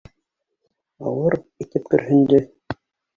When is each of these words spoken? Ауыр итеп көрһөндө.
Ауыр 1.09 1.37
итеп 1.65 1.85
көрһөндө. 1.91 2.41